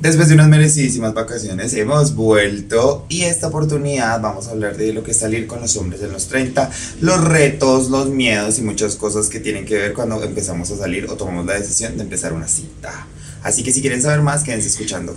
[0.00, 5.02] Después de unas merecidísimas vacaciones hemos vuelto y esta oportunidad vamos a hablar de lo
[5.02, 8.96] que es salir con los hombres en los 30, los retos, los miedos y muchas
[8.96, 12.34] cosas que tienen que ver cuando empezamos a salir o tomamos la decisión de empezar
[12.34, 13.06] una cita.
[13.42, 15.16] Así que si quieren saber más, quédense escuchando.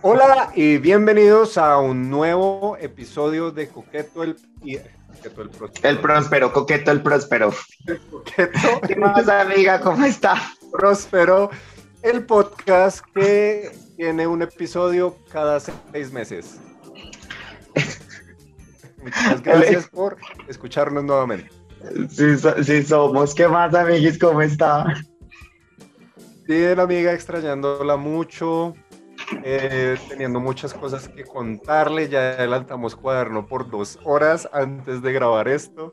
[0.00, 4.36] Hola y bienvenidos a un nuevo episodio de Coqueto el...
[5.82, 7.52] El próspero, coqueto el próspero.
[8.10, 8.80] coqueto.
[8.86, 9.80] ¿Qué más, amiga?
[9.80, 10.36] ¿Cómo está?
[10.72, 11.50] Próspero,
[12.02, 16.60] el podcast que tiene un episodio cada seis meses.
[19.02, 20.16] Muchas gracias por
[20.48, 21.50] escucharnos nuevamente.
[22.10, 23.34] Sí, somos.
[23.34, 24.18] ¿Qué más, amiguis?
[24.18, 24.86] ¿Cómo está?
[26.46, 28.74] Bien, amiga, extrañándola mucho.
[29.42, 32.08] Eh, teniendo muchas cosas que contarle.
[32.08, 35.92] Ya adelantamos cuaderno por dos horas antes de grabar esto.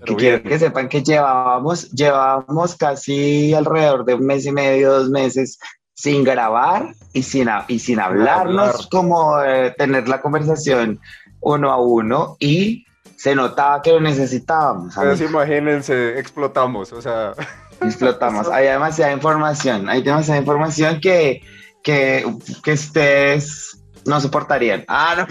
[0.00, 5.10] Pero quiero que sepan que llevábamos, llevábamos casi alrededor de un mes y medio, dos
[5.10, 5.58] meses
[5.94, 10.98] sin grabar y sin, y sin hablarnos, como eh, tener la conversación
[11.40, 12.84] uno a uno y
[13.16, 14.94] se notaba que lo necesitábamos.
[14.96, 17.34] Pues imagínense, explotamos, o sea.
[17.80, 18.48] Explotamos.
[18.48, 21.42] Hay demasiada información, hay demasiada información que
[21.82, 22.24] que,
[22.62, 24.84] que ustedes no soportarían.
[24.88, 25.26] Ah, no,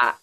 [0.00, 0.18] ah.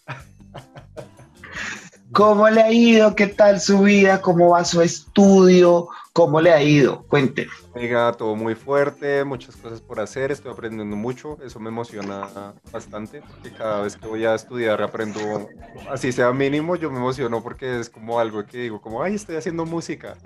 [2.12, 3.14] ¿Cómo le ha ido?
[3.14, 4.20] ¿Qué tal su vida?
[4.20, 5.88] ¿Cómo va su estudio?
[6.12, 7.06] ¿Cómo le ha ido?
[7.06, 7.48] Cuente.
[7.74, 13.22] Oiga, todo muy fuerte, muchas cosas por hacer, estoy aprendiendo mucho, eso me emociona bastante,
[13.22, 15.48] porque cada vez que voy a estudiar aprendo,
[15.90, 19.36] así sea mínimo, yo me emociono porque es como algo que digo, como, ay, estoy
[19.36, 20.18] haciendo música.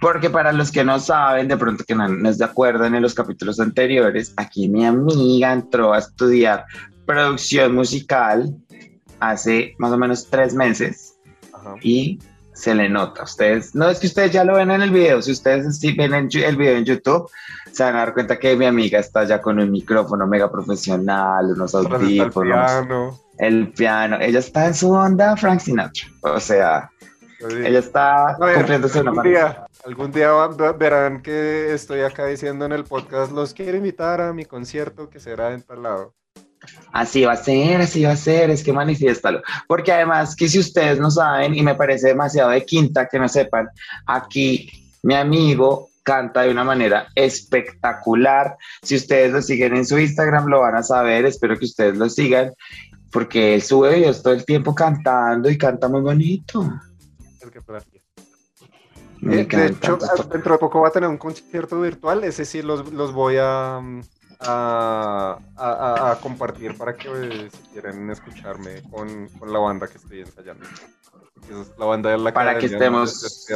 [0.00, 3.14] Porque para los que no saben, de pronto que no, nos de acuerdo en los
[3.14, 6.64] capítulos anteriores, aquí mi amiga entró a estudiar
[7.06, 8.54] producción musical
[9.20, 11.14] hace más o menos tres meses
[11.82, 12.18] y
[12.52, 13.24] se le nota.
[13.24, 16.14] Ustedes, no es que ustedes ya lo ven en el video, si ustedes sí ven
[16.14, 17.28] el video en YouTube,
[17.72, 21.46] se van a dar cuenta que mi amiga está ya con un micrófono mega profesional,
[21.46, 23.20] unos audífonos, el piano.
[23.38, 24.18] el piano.
[24.20, 26.06] Ella está en su onda Frank Sinatra.
[26.20, 26.90] O sea,
[27.40, 30.30] ella está cumpliéndose una algún día, algún día
[30.78, 35.20] verán que estoy acá diciendo en el podcast, los quiero invitar a mi concierto que
[35.20, 36.14] será en tal lado.
[36.92, 39.42] Así va a ser, así va a ser, es que manifiéstalo.
[39.66, 43.28] Porque además que si ustedes no saben, y me parece demasiado de quinta que no
[43.28, 43.68] sepan,
[44.06, 44.70] aquí
[45.02, 48.56] mi amigo canta de una manera espectacular.
[48.82, 52.08] Si ustedes lo siguen en su Instagram, lo van a saber, espero que ustedes lo
[52.08, 52.52] sigan,
[53.10, 56.70] porque él sube videos todo el tiempo cantando y canta muy bonito.
[57.68, 59.98] Eh, de hecho,
[60.30, 62.24] dentro de poco va a tener un concierto virtual.
[62.24, 63.80] Ese sí los, los voy a,
[64.40, 70.20] a, a, compartir para que eh, si quieren escucharme con, con, la banda que estoy
[70.20, 70.64] ensayando.
[71.50, 73.46] Es la banda de la Para que estemos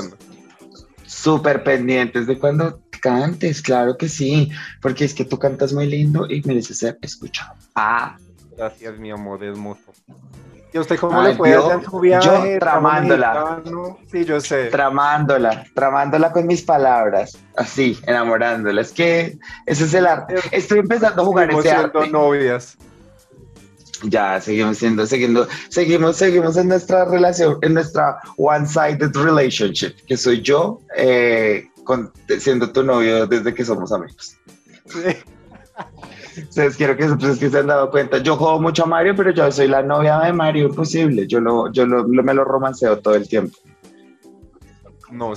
[1.06, 4.50] súper pendientes de cuando cantes, claro que sí,
[4.82, 7.54] porque es que tú cantas muy lindo y mereces ser escuchado.
[7.74, 8.16] Ah.
[8.56, 9.94] Gracias, mi amor, es mutuo.
[10.72, 12.54] ¿Y usted cómo le fue yo, su viaje?
[12.54, 13.62] Yo tramándola.
[14.10, 14.66] Sí, yo sé.
[14.66, 18.82] Tramándola, tramándola con mis palabras, así, enamorándola.
[18.82, 20.34] Es que ese es el arte.
[20.52, 22.08] Estoy empezando a jugar ese arte.
[22.08, 22.76] novias.
[24.04, 30.40] Ya, seguimos siendo, seguimos, seguimos, seguimos en nuestra relación, en nuestra one-sided relationship, que soy
[30.40, 31.66] yo eh,
[32.38, 34.36] siendo tu novio desde que somos amigos.
[34.86, 35.16] Sí.
[36.42, 38.18] Ustedes quiero que, pues, que se han dado cuenta.
[38.18, 41.26] Yo juego mucho a Mario, pero yo soy la novia de Mario, imposible.
[41.26, 43.56] Yo, lo, yo lo, me lo romanceo todo el tiempo.
[45.10, 45.32] No.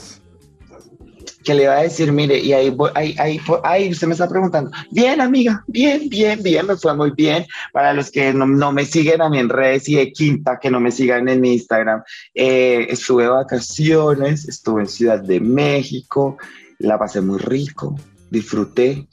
[1.44, 4.70] Que le iba a decir, mire, y ahí, ahí, ahí, ahí, usted me está preguntando,
[4.92, 7.48] bien amiga, bien, bien, bien, me fue muy bien.
[7.74, 10.70] Para los que no, no me siguen a mí en redes y de quinta, que
[10.70, 12.04] no me sigan en mi Instagram,
[12.36, 16.38] eh, estuve de vacaciones, estuve en Ciudad de México,
[16.78, 17.96] la pasé muy rico,
[18.30, 19.08] disfruté,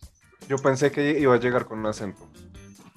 [0.48, 2.26] yo pensé que iba a llegar con un acento.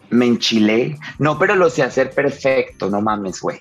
[0.10, 0.98] Me enchilé.
[1.20, 3.60] No, pero lo sé hacer perfecto, no mames, güey.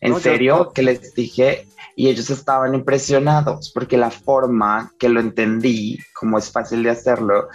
[0.00, 5.98] En serio, que les dije, y ellos estaban impresionados porque la forma que lo entendí,
[6.14, 7.48] como es fácil de hacerlo,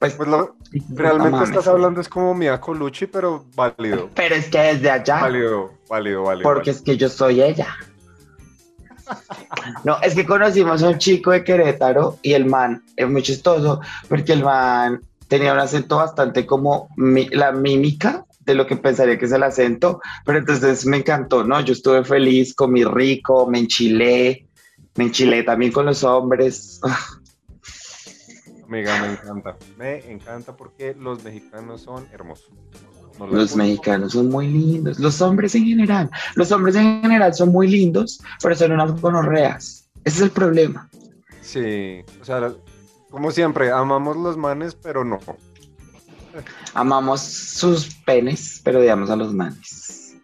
[0.00, 0.28] pues, pues
[0.88, 4.08] realmente estás hablando es como Mia Colucci, pero válido.
[4.14, 5.20] Pero es que desde allá.
[5.20, 6.42] Válido, válido, válido.
[6.42, 7.76] Porque es que yo soy ella.
[9.84, 13.80] No, es que conocimos a un chico de Querétaro y el man es muy chistoso
[14.08, 19.26] porque el man tenía un acento bastante como la mímica de lo que pensaría que
[19.26, 21.60] es el acento, pero entonces me encantó, ¿no?
[21.60, 24.46] Yo estuve feliz, comí rico, me enchilé,
[24.96, 26.80] me enchilé también con los hombres.
[28.64, 32.50] Amiga, me encanta, me encanta porque los mexicanos son hermosos.
[33.26, 37.68] Los mexicanos son muy lindos, los hombres en general, los hombres en general son muy
[37.68, 39.88] lindos, pero son unas gonorreas.
[40.04, 40.88] Ese es el problema.
[41.42, 42.52] Sí, o sea,
[43.10, 45.18] como siempre, amamos los manes, pero no.
[46.74, 50.14] Amamos sus penes, pero odiamos a los manes.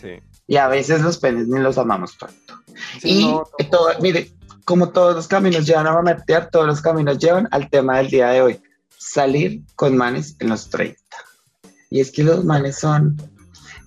[0.00, 0.20] Sí.
[0.46, 2.54] Y a veces los penes ni los amamos tanto.
[3.02, 3.28] y
[3.70, 4.32] todo, mire,
[4.68, 8.28] como todos los caminos llevan a meter, todos los caminos llevan al tema del día
[8.28, 8.60] de hoy.
[8.98, 11.00] Salir con manes en los 30.
[11.90, 13.16] Y es que los manes son,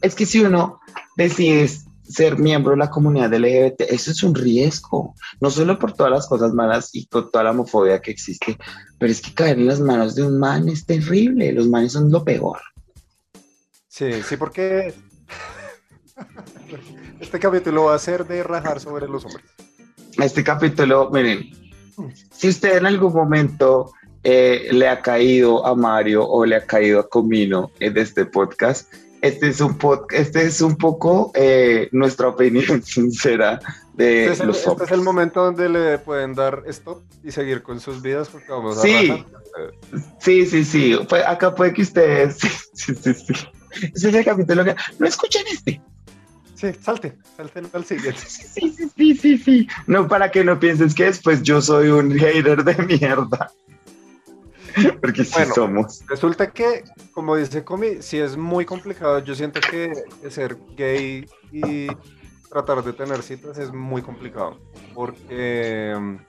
[0.01, 0.80] es que si uno
[1.18, 1.69] decide
[2.03, 6.27] ser miembro de la comunidad LGBT, eso es un riesgo, no solo por todas las
[6.27, 8.57] cosas malas y por toda la homofobia que existe,
[9.00, 12.12] pero es que caer en las manos de un man es terrible, los manes son
[12.12, 12.59] lo peor.
[13.88, 14.94] Sí, sí, porque
[17.19, 19.45] este capítulo va a ser de rajar sobre los hombres.
[20.18, 21.50] Este capítulo, miren,
[22.31, 23.92] si usted en algún momento
[24.23, 28.91] eh, le ha caído a Mario o le ha caído a Comino en este podcast,
[29.21, 29.77] este es un,
[30.12, 33.59] este es un poco eh, nuestra opinión sincera
[33.94, 37.31] de este es, el, los este es el momento donde le pueden dar stop y
[37.31, 39.25] seguir con sus vidas porque vamos a sí,
[40.19, 41.00] sí, sí, sí.
[41.07, 42.38] Pues acá puede que ustedes
[42.74, 43.33] sí, sí, sí.
[43.94, 45.81] Ese es el capítulo que no escuchen este.
[46.56, 48.21] Sí, salte, salte al siguiente.
[48.27, 49.67] Sí, sí, sí, sí, sí.
[49.88, 53.51] No, para que no pienses que después yo soy un hater de mierda.
[55.01, 56.03] Porque sí somos.
[56.07, 56.83] Resulta que,
[57.13, 59.19] como dice Comi, si es muy complicado.
[59.19, 59.94] Yo siento que
[60.29, 61.88] ser gay y
[62.50, 64.59] tratar de tener citas es muy complicado.
[64.94, 66.19] Porque um,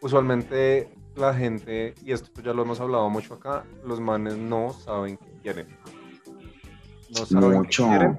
[0.00, 5.16] usualmente la gente, y esto ya lo hemos hablado mucho acá, los manes no saben
[5.16, 5.68] qué quieren.
[7.10, 7.84] No saben mucho.
[7.84, 8.18] qué quieren.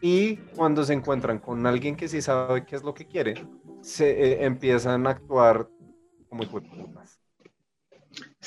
[0.00, 3.34] Y cuando se encuentran con alguien que sí sabe qué es lo que quiere,
[3.80, 5.68] se eh, empiezan a actuar
[6.28, 6.44] como.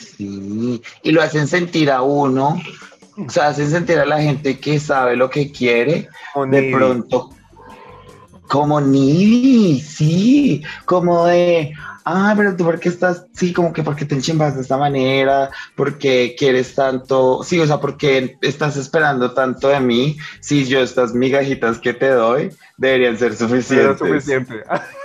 [0.01, 2.61] Sí, y lo hacen sentir a uno,
[3.17, 6.09] o sea, hacen sentir a la gente que sabe lo que quiere,
[6.49, 7.29] de pronto,
[8.47, 14.05] como ni, sí, como de, ah, pero tú por qué estás, sí, como que porque
[14.05, 19.69] te enchimbas de esta manera, porque quieres tanto, sí, o sea, porque estás esperando tanto
[19.69, 23.99] de mí, si yo estas migajitas que te doy deberían ser suficientes.
[23.99, 24.63] suficiente.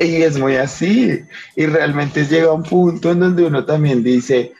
[0.00, 1.20] Y es muy así.
[1.56, 4.52] Y realmente llega un punto en donde uno también dice,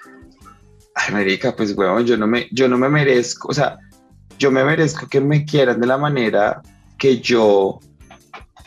[0.94, 3.78] ay, América, pues, weón, yo no me, yo no me merezco, o sea,
[4.38, 6.62] yo me merezco que me quieran de la manera
[6.96, 7.80] que yo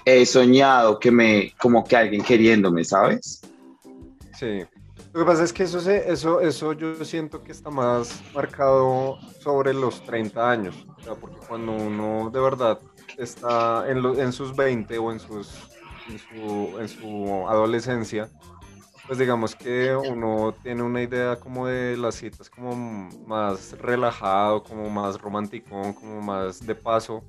[0.06, 3.42] he soñado, que me, como que alguien queriéndome, ¿sabes?
[4.38, 4.64] Sí.
[5.14, 9.74] Lo que pasa es que eso, eso, eso yo siento que está más marcado sobre
[9.74, 10.88] los 30 años.
[11.00, 12.80] O sea, porque cuando uno de verdad
[13.18, 15.50] está en, en sus 20 o en sus
[16.12, 18.30] en su, adolescencia,
[19.08, 22.76] pues digamos que uno tiene una idea como de las citas como
[23.26, 27.24] más relajado, como más romántico, como más de paso,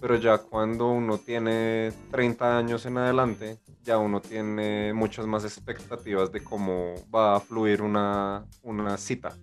[0.00, 6.30] pero ya cuando uno tiene 30 años en adelante, ya uno tiene muchas más expectativas
[6.30, 9.36] de cómo va a fluir una, una cita,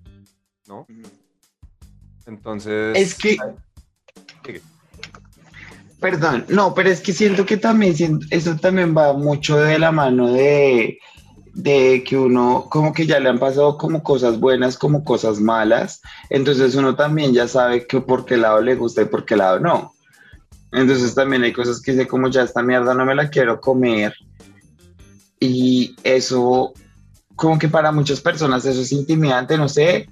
[0.67, 0.85] ¿no?
[2.25, 2.97] Entonces...
[2.97, 3.37] Es que...
[6.05, 10.31] Perdón, no, pero es que siento que también eso también va mucho de la mano
[10.31, 10.99] de,
[11.63, 16.75] que uno como que ya le han pasado como cosas buenas como cosas malas, entonces
[16.75, 19.93] uno también ya sabe que por qué lado le gusta y por qué lado no.
[20.71, 24.13] Entonces también hay cosas que dice como ya esta mierda no me la quiero comer
[25.39, 26.71] y eso
[27.35, 30.07] como que para muchas personas eso es intimidante, no sé,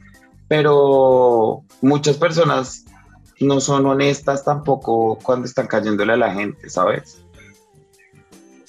[0.48, 2.84] pero muchas personas
[3.40, 7.24] no son honestas tampoco cuando están cayéndole a la gente, ¿sabes?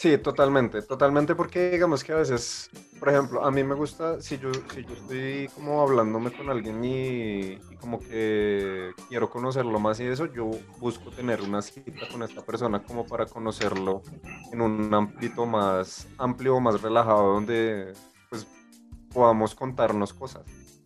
[0.04, 2.68] Sí, totalmente, totalmente porque digamos que a veces,
[2.98, 6.84] por ejemplo, a mí me gusta, si yo, si yo estoy como hablándome con alguien
[6.84, 12.42] y, como que quiero conocerlo más y eso, yo busco tener una cita con esta
[12.42, 14.02] persona como para conocerlo
[14.52, 17.94] en un ámbito más amplio, más relajado, donde
[18.28, 18.46] pues
[19.10, 20.42] podamos contarnos cosas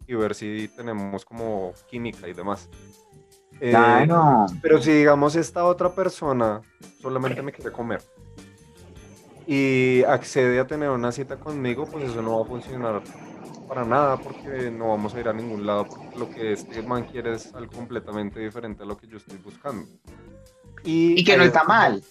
[0.06, 2.68] y ver si tenemos como química y demás.
[3.61, 4.47] Eh, claro.
[4.62, 6.61] Pero si digamos esta otra persona
[7.00, 8.00] solamente me quiere comer
[9.47, 13.03] y accede a tener una cita conmigo, pues eso no va a funcionar
[13.67, 17.05] para nada porque no vamos a ir a ningún lado porque lo que este man
[17.05, 19.87] quiere es algo completamente diferente a lo que yo estoy buscando.
[20.85, 22.03] Y, que no está mal.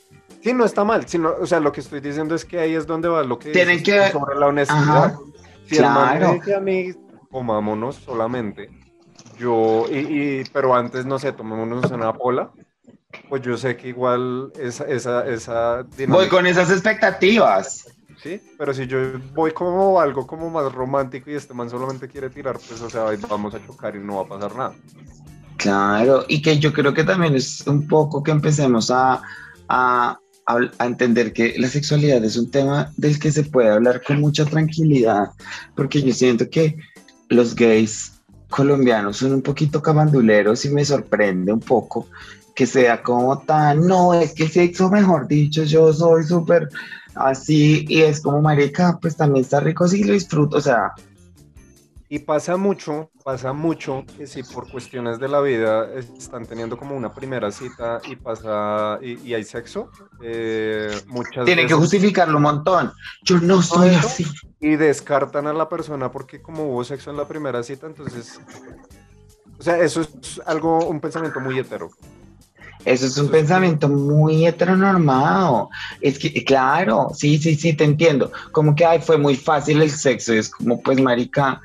[0.42, 1.08] Sí, no está mal.
[1.08, 3.51] Sino, o sea, lo que estoy diciendo es que ahí es donde va lo que
[3.51, 5.16] tienen que sobre la honestidad.
[5.66, 6.92] Si el man me dice a mí,
[7.30, 8.70] comámonos solamente,
[9.38, 12.51] yo, y, pero antes, no sé, tomémonos una pola,
[13.29, 17.86] pues yo sé que igual esa, esa, esa Voy con esas expectativas.
[18.22, 18.41] ¿sí?
[18.58, 18.98] Pero si yo
[19.34, 23.06] voy como algo como más romántico y este man solamente quiere tirar, pues, o sea,
[23.29, 24.75] vamos a chocar y no va a pasar nada.
[25.58, 29.22] Claro, y que yo creo que también es un poco que empecemos a,
[29.67, 34.22] a, a, entender que la sexualidad es un tema del que se puede hablar con
[34.22, 35.32] mucha tranquilidad,
[35.75, 36.77] porque yo siento que
[37.29, 38.16] los gays
[38.50, 42.08] colombianos son un poquito cabanduleros y me sorprende un poco
[42.56, 46.70] que sea como tan, no, es que sexo, mejor dicho, yo soy súper
[47.13, 50.94] así y es como marica, pues también está rico si lo disfruto, o sea.
[52.10, 56.96] Y pasa mucho, pasa mucho que si por cuestiones de la vida están teniendo como
[56.96, 62.94] una primera cita y pasa y, hay sexo, eh, muchas Tienen que justificarlo un montón.
[63.24, 64.26] Yo no soy así.
[64.62, 68.40] Y descartan a la persona porque como hubo sexo en la primera cita, entonces,
[69.60, 71.90] o sea, eso es algo, un pensamiento muy hetero.
[72.86, 75.70] Eso es un pensamiento muy heteronormado.
[76.00, 78.32] Es que, claro, sí, sí, sí, te entiendo.
[78.54, 80.32] Como que, ay, fue muy fácil el sexo.
[80.32, 81.60] Es como, pues, marica,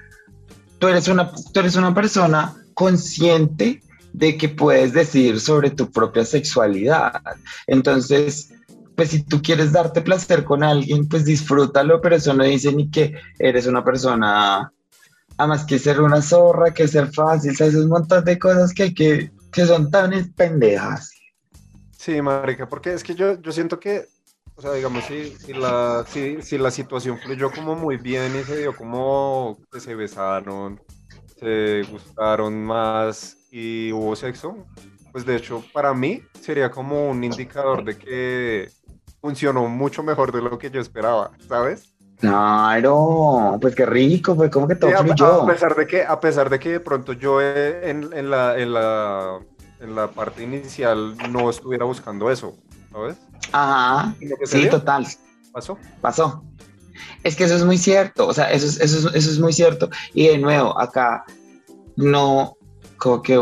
[0.83, 3.81] tú eres una, tú eres una persona consciente
[4.12, 7.23] de que puedes decir sobre tu propia sexualidad.
[7.69, 8.53] Entonces,
[8.97, 12.91] pues si tú quieres darte placer con alguien, pues disfrútalo, pero eso no dice ni
[12.91, 14.73] que eres una persona,
[15.39, 17.77] más que ser una zorra, que ser fácil, ¿sabes?
[17.77, 21.12] Un montón de cosas que que que son tan pendejas.
[21.97, 24.09] Sí, marica, porque es que yo, yo siento que,
[24.54, 28.59] o sea, digamos, si, si, la, si, la situación fluyó como muy bien y se
[28.59, 30.80] dio como que se besaron,
[31.38, 34.66] se gustaron más y hubo sexo,
[35.11, 38.71] pues de hecho para mí sería como un indicador de que
[39.21, 41.94] funcionó mucho mejor de lo que yo esperaba, ¿sabes?
[42.18, 45.42] Claro, pues qué rico, pues como que todo fluyó.
[45.42, 48.73] A, pesar de que, a pesar de que de pronto yo en, en, la, en,
[48.73, 49.40] la,
[49.80, 52.54] en la parte inicial no estuviera buscando eso,
[52.92, 53.16] ¿sabes?
[53.51, 55.07] Ajá, sí, total.
[55.53, 55.79] ¿Pasó?
[56.01, 56.45] Pasó.
[57.25, 59.53] Es que eso es muy cierto, o sea, eso es, eso, es, eso es muy
[59.53, 59.91] cierto.
[60.15, 61.25] Y de nuevo, acá
[61.97, 62.57] no,
[62.97, 63.41] como que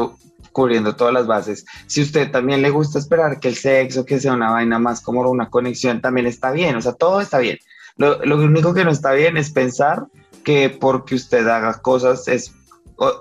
[0.53, 1.65] cubriendo todas las bases.
[1.87, 5.29] Si usted también le gusta esperar que el sexo, que sea una vaina más como
[5.29, 7.59] una conexión, también está bien, o sea, todo está bien.
[7.97, 10.07] Lo, lo único que no está bien es pensar
[10.45, 12.55] que porque usted haga cosas es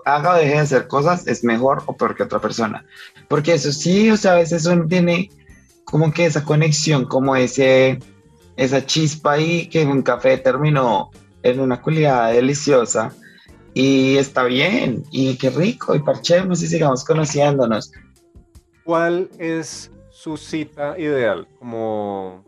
[0.05, 2.85] haga o deje de hacer cosas es mejor o peor que otra persona.
[3.27, 5.29] Porque eso sí, o sea, a veces uno tiene
[5.89, 7.99] como que esa conexión, como ese,
[8.55, 11.11] esa chispa ahí que en un café terminó
[11.43, 13.13] en una culiada deliciosa
[13.73, 17.91] y está bien y qué rico y parchemos y sigamos conociéndonos.
[18.83, 21.47] ¿Cuál es su cita ideal?
[21.59, 22.43] Como,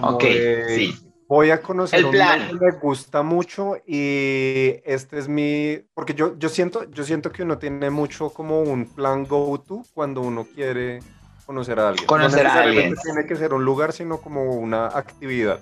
[0.00, 0.24] ok,
[0.68, 0.94] sí
[1.28, 2.48] voy a conocer el plan.
[2.48, 7.42] que me gusta mucho y este es mi porque yo yo siento yo siento que
[7.42, 11.00] uno tiene mucho como un plan go to cuando uno quiere
[11.44, 12.06] conocer a alguien.
[12.06, 12.94] Conocer a alguien.
[13.02, 15.60] Tiene que ser un lugar, sino como una actividad.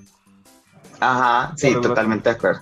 [1.01, 2.61] Ajá, sí, totalmente de acuerdo.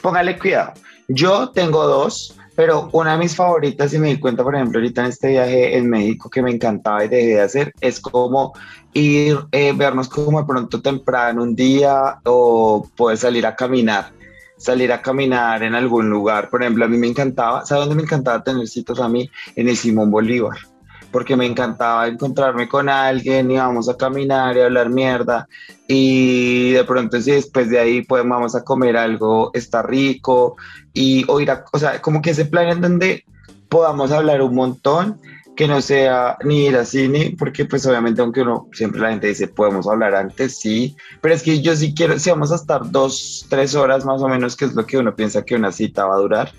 [0.00, 0.72] Póngale cuidado.
[1.08, 5.02] Yo tengo dos, pero una de mis favoritas, y me di cuenta, por ejemplo, ahorita
[5.02, 8.52] en este viaje en México que me encantaba y dejé de hacer, es como
[8.92, 14.12] ir, eh, vernos como de pronto temprano un día o poder salir a caminar,
[14.56, 16.50] salir a caminar en algún lugar.
[16.50, 19.28] Por ejemplo, a mí me encantaba, ¿sabes dónde me encantaba tener citas a mí?
[19.56, 20.71] En el Simón Bolívar
[21.12, 25.46] porque me encantaba encontrarme con alguien y vamos a caminar y hablar mierda
[25.86, 30.56] y de pronto si después de ahí podemos vamos a comer algo está rico
[30.94, 33.24] y o ir a, o sea, como que ese plan en donde
[33.68, 35.20] podamos hablar un montón
[35.56, 39.28] que no sea ni ir a cine, porque pues obviamente aunque uno siempre la gente
[39.28, 42.90] dice podemos hablar antes, sí, pero es que yo sí quiero, si vamos a estar
[42.90, 46.06] dos, tres horas más o menos, que es lo que uno piensa que una cita
[46.06, 46.52] va a durar,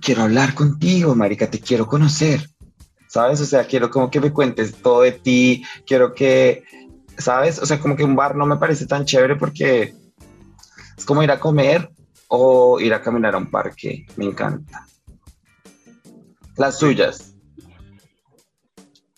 [0.00, 2.48] quiero hablar contigo, marica, te quiero conocer,
[3.08, 3.40] ¿sabes?
[3.40, 6.62] O sea, quiero como que me cuentes todo de ti, quiero que,
[7.16, 7.58] ¿sabes?
[7.58, 9.94] O sea, como que un bar no me parece tan chévere porque
[10.96, 11.90] es como ir a comer
[12.28, 14.86] o ir a caminar a un parque, me encanta.
[16.56, 17.34] Las suyas.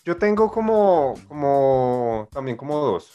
[0.04, 3.10] Yo tengo como, como, también como dos.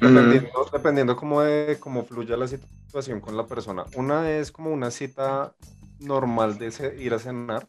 [0.00, 3.84] Dependiendo, dependiendo como de cómo fluya la situación con la persona.
[3.96, 5.54] Una es como una cita
[5.98, 7.68] normal de ir a cenar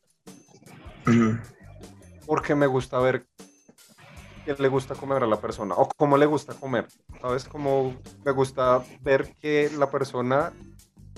[2.25, 3.25] porque me gusta ver
[4.45, 6.87] qué le gusta comer a la persona o cómo le gusta comer.
[7.21, 7.45] ¿Sabes?
[7.45, 10.51] Como me gusta ver que la persona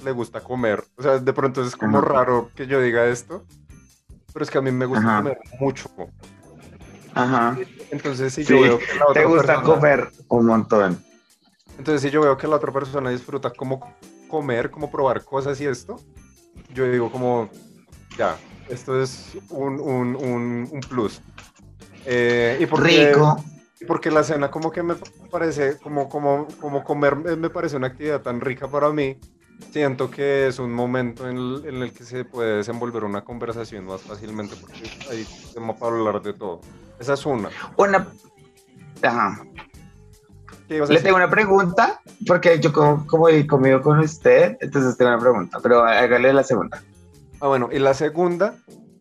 [0.04, 0.84] le gusta comer.
[0.98, 3.46] O sea, de pronto es como raro que yo diga esto,
[4.34, 5.90] pero es que a mí me gusta comer mucho.
[7.16, 7.58] Ajá.
[7.92, 11.04] Entonces, si yo veo que la otra Te gusta comer un montón.
[11.78, 13.96] Entonces, si yo veo que la otra persona disfruta como
[14.28, 16.00] comer, como probar cosas y esto,
[16.74, 17.50] yo digo como,
[18.18, 18.36] ya,
[18.70, 21.22] esto es un, un, un, plus.
[22.06, 23.44] Eh, y porque, Rico.
[23.88, 24.96] porque la cena como que me
[25.32, 29.18] parece, como, como, como comer me parece una actividad tan rica para mí,
[29.72, 34.56] siento que es un momento en el, que se puede desenvolver una conversación más fácilmente
[34.60, 36.62] porque hay tema para hablar de todo.
[37.00, 37.50] Esa es una.
[37.78, 38.08] Una...
[39.02, 39.44] Ajá.
[40.70, 45.20] Le tengo una pregunta, porque yo como, como he comido con usted, entonces tengo una
[45.20, 46.82] pregunta, pero hágale la segunda.
[47.44, 48.56] Ah, bueno, y la segunda,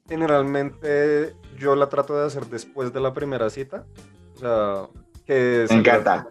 [0.09, 3.87] generalmente yo la trato de hacer después de la primera cita.
[4.35, 4.89] O sea,
[5.25, 5.65] que...
[5.71, 6.27] Me encanta.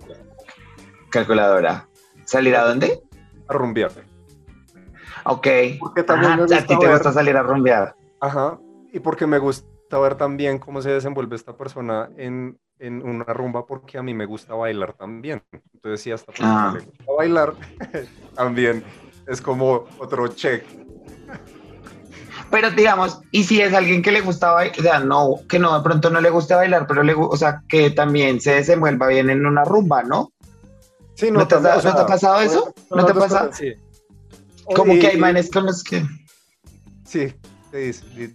[1.09, 1.87] Calculadora.
[2.25, 3.01] ¿Salir a dónde?
[3.47, 3.93] A rumbear.
[5.23, 5.47] Ok.
[5.79, 7.95] Porque también a ti te gusta salir a rumbear.
[8.19, 8.59] Ajá.
[8.91, 13.65] Y porque me gusta ver también cómo se desenvuelve esta persona en, en una rumba,
[13.65, 15.43] porque a mí me gusta bailar también.
[15.75, 16.73] Entonces, si hasta ah.
[16.73, 17.53] me gusta bailar,
[18.35, 18.83] también
[19.27, 20.65] es como otro check.
[22.51, 25.77] Pero digamos, y si es alguien que le gusta bailar, o sea, no, que no,
[25.77, 29.29] de pronto no le guste bailar, pero le o sea, que también se desenvuelva bien
[29.29, 30.33] en una rumba, ¿no?
[31.15, 31.61] Sí, no, te, ha
[32.05, 32.73] pasado eso?
[32.89, 33.51] ¿No, te ha pasado?
[33.53, 33.73] Sí.
[34.75, 36.05] Como que hay manes con los que.
[37.05, 37.33] Sí,
[37.71, 38.33] sí, sí,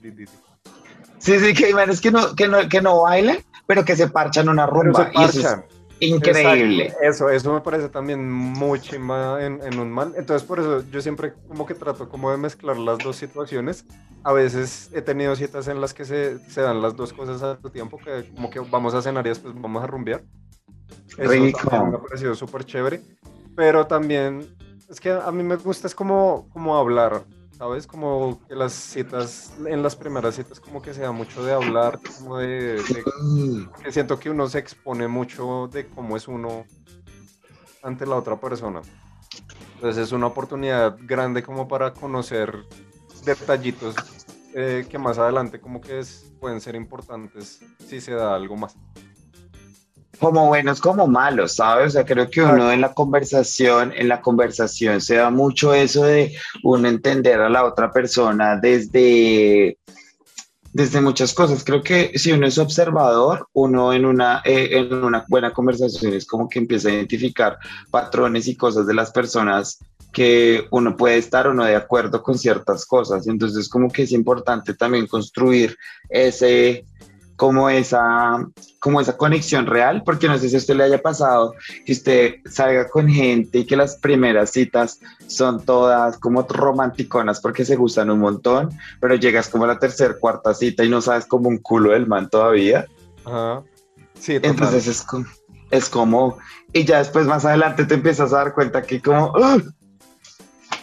[1.19, 4.09] sí, sí, que hay manes que no, que no, que no bailan, pero que se
[4.09, 5.11] parchan una rumba.
[5.15, 6.93] Y eso es increíble.
[7.03, 10.13] Eso, eso me parece también muy chimba en, en, un man.
[10.17, 13.85] Entonces, por eso yo siempre como que trato como de mezclar las dos situaciones.
[14.23, 17.59] A veces he tenido citas en las que se, se dan las dos cosas a
[17.59, 20.23] tu tiempo, que como que vamos a cenar y después vamos a rumbear.
[21.19, 21.71] Eso Rico.
[21.71, 23.01] me ha parecido súper chévere.
[23.55, 24.47] Pero también
[24.89, 27.25] es que a mí me gusta es como, como hablar,
[27.57, 27.87] ¿sabes?
[27.87, 32.01] Como que las citas, en las primeras citas como que se da mucho de hablar,
[32.19, 32.83] como de,
[33.83, 36.65] que siento que uno se expone mucho de cómo es uno
[37.83, 38.83] ante la otra persona.
[39.75, 42.65] Entonces es una oportunidad grande como para conocer
[43.25, 43.95] detallitos
[44.55, 46.03] eh, que más adelante como que
[46.41, 48.75] pueden ser importantes si se da algo más
[50.19, 51.89] como buenos como malos, ¿sabes?
[51.89, 56.05] O sea, creo que uno en la conversación, en la conversación se da mucho eso
[56.05, 59.79] de uno entender a la otra persona desde,
[60.73, 61.65] desde muchas cosas.
[61.65, 66.27] Creo que si uno es observador, uno en una, eh, en una buena conversación es
[66.27, 67.59] como que empieza a identificar
[67.91, 69.79] patrones y cosas de las personas
[70.13, 73.27] que uno puede estar o no de acuerdo con ciertas cosas.
[73.27, 75.77] Entonces, como que es importante también construir
[76.09, 76.87] ese
[77.37, 78.47] como esa,
[78.81, 82.37] como esa conexión real, porque no sé si a usted le haya pasado que usted
[82.47, 88.11] salga con gente y que las primeras citas son todas como romanticonas porque se gustan
[88.11, 88.71] un montón,
[89.01, 92.07] pero llegas como a la tercera, cuarta cita y no sabes como un culo del
[92.07, 92.87] man todavía.
[93.25, 93.63] Ajá.
[94.19, 95.27] Sí, Entonces es como,
[95.71, 96.39] es como,
[96.73, 99.33] y ya después más adelante te empiezas a dar cuenta que como,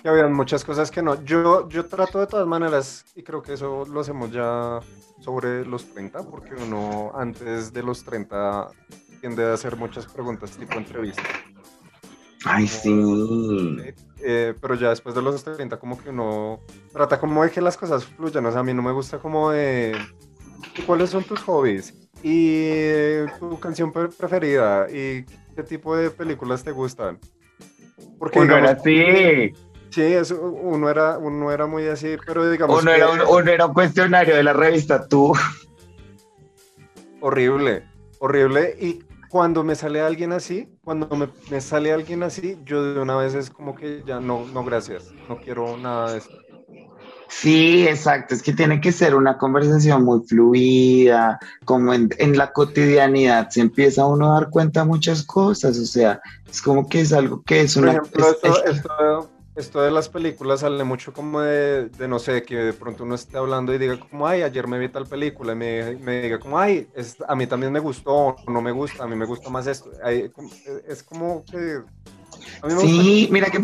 [0.03, 1.23] Que habían muchas cosas que no.
[1.23, 4.81] Yo, yo trato de todas maneras, y creo que eso lo hacemos ya
[5.21, 8.67] sobre los 30, porque uno antes de los 30
[9.21, 11.23] tiende a hacer muchas preguntas tipo entrevista.
[12.45, 12.93] Ay, sí.
[14.21, 16.59] Eh, pero ya después de los 30 como que uno
[16.91, 18.45] trata como de que las cosas fluyan.
[18.45, 19.97] O sea, a mí no me gusta como de...
[20.85, 21.93] ¿Cuáles son tus hobbies?
[22.21, 24.89] ¿Y tu canción preferida?
[24.89, 27.19] ¿Y qué tipo de películas te gustan?
[28.17, 29.53] Porque, uno era así.
[29.93, 32.81] Sí, eso, uno, era, uno era muy así, pero digamos.
[32.81, 35.33] Uno, era un, era un cuestionario de la revista Tú.
[37.21, 37.83] Horrible,
[38.17, 38.75] horrible.
[38.81, 43.15] Y cuando me sale alguien así, cuando me, me, sale alguien así, yo de una
[43.17, 46.33] vez es como que ya no, no, gracias, no quiero nada de esto.
[47.27, 52.51] Sí, exacto, es que tiene que ser una conversación muy fluida, como en, en, la
[52.51, 57.01] cotidianidad se empieza uno a dar cuenta de muchas cosas, o sea, es como que
[57.01, 57.93] es algo que es una...
[57.93, 62.55] Por ejemplo, esto, esto de las películas sale mucho como de, de, no sé, que
[62.55, 65.55] de pronto uno esté hablando y diga como, ay, ayer me vi tal película y
[65.55, 69.03] me, me diga como, ay, es, a mí también me gustó, o no me gusta,
[69.03, 69.91] a mí me gusta más esto.
[70.87, 71.81] es como que...
[72.79, 73.61] sí, mira que...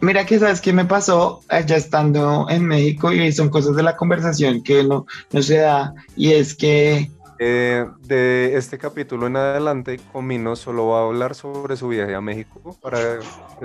[0.00, 3.96] Mira que sabes qué me pasó allá estando en México y son cosas de la
[3.96, 10.00] conversación que no, no se da y es que eh, de este capítulo en adelante,
[10.12, 12.98] Comino solo va a hablar sobre su viaje a México para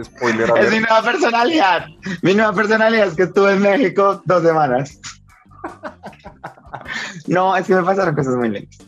[0.02, 0.52] spoiler.
[0.58, 1.88] Es mi nueva personalidad.
[2.22, 5.00] Mi nueva personalidad es que estuve en México dos semanas.
[7.28, 8.86] no, es que me pasaron cosas muy lentas.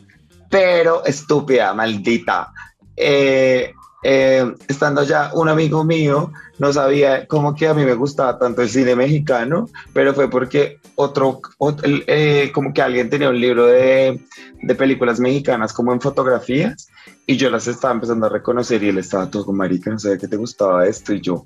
[0.50, 2.52] Pero estúpida, maldita.
[2.96, 3.74] Eh,
[4.08, 8.62] eh, estando allá, un amigo mío no sabía cómo que a mí me gustaba tanto
[8.62, 11.40] el cine mexicano, pero fue porque otro,
[11.82, 14.20] eh, como que alguien tenía un libro de,
[14.62, 16.88] de, películas mexicanas como en fotografías
[17.26, 20.18] y yo las estaba empezando a reconocer y él estaba todo con marica, no sabía
[20.18, 21.44] que te gustaba esto y yo,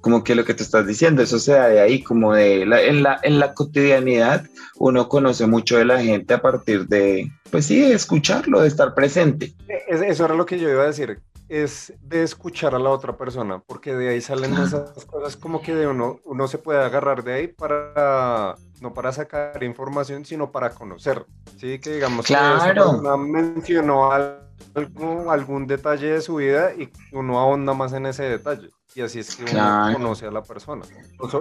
[0.00, 3.02] como que lo que tú estás diciendo, eso se da de ahí, como de en,
[3.02, 7.82] la, en la cotidianidad uno conoce mucho de la gente a partir de, pues sí,
[7.82, 9.54] escucharlo, de estar presente.
[9.88, 13.62] Eso era lo que yo iba a decir, es de escuchar a la otra persona,
[13.66, 17.32] porque de ahí salen esas cosas como que de uno, uno se puede agarrar de
[17.34, 21.24] ahí para, no para sacar información, sino para conocer,
[21.56, 21.78] ¿sí?
[21.78, 23.00] Que digamos claro.
[23.02, 28.68] que mencionó algo, algún detalle de su vida y uno ahonda más en ese detalle.
[28.94, 30.84] Y así es que uno conoce a la persona.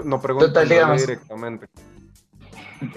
[0.06, 1.68] No, pregunta directamente.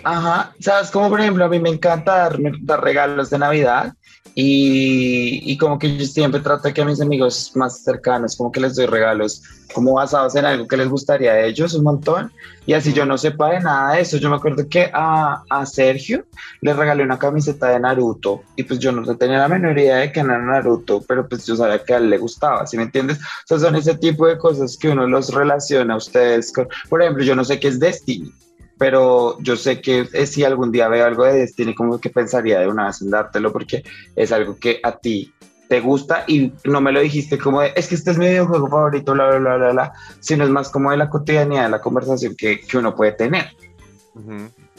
[0.04, 3.94] Ajá, sabes, como por ejemplo, a mí me encanta dar, dar regalos de Navidad
[4.34, 8.60] y, y, como que yo siempre trato que a mis amigos más cercanos, como que
[8.60, 12.32] les doy regalos como basados en algo que les gustaría a ellos un montón.
[12.66, 14.18] Y así yo no sepa de nada de eso.
[14.18, 16.24] Yo me acuerdo que a, a Sergio
[16.60, 20.12] le regalé una camiseta de Naruto y pues yo no tenía la menor idea de
[20.12, 23.18] que era Naruto, pero pues yo sabía que a él le gustaba, ¿sí me entiendes?
[23.18, 27.02] O sea, son ese tipo de cosas que uno los relaciona a ustedes con, por
[27.02, 28.32] ejemplo, yo no sé qué es Destiny
[28.80, 32.66] pero yo sé que si algún día veo algo de Destiny, como que pensaría de
[32.66, 33.84] una vez en dártelo, porque
[34.16, 35.34] es algo que a ti
[35.68, 38.68] te gusta y no me lo dijiste como de, es que este es mi videojuego
[38.68, 41.82] favorito, bla, bla, bla, bla, bla, sino es más como de la cotidianidad, de la
[41.82, 43.54] conversación que, que uno puede tener.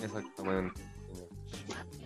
[0.04, 0.82] Exactamente.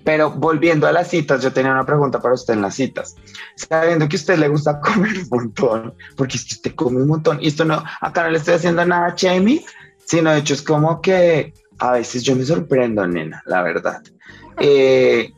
[0.04, 3.16] Pero volviendo a las citas, yo tenía una pregunta para usted en las citas.
[3.56, 7.48] Sabiendo que a usted le gusta comer un montón, porque usted come un montón, y
[7.48, 9.66] esto no, acá no le estoy haciendo nada a Jamie,
[10.06, 14.02] sino de hecho es como que a veces yo me sorprendo, nena, la verdad.
[14.58, 15.34] Eh,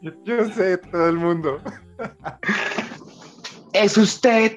[0.00, 1.60] yo, sé, todo el mundo.
[3.72, 4.52] ¿Es usted